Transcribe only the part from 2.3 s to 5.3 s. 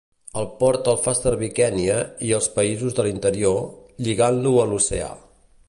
els països de l'interior, lligant-lo a l'oceà.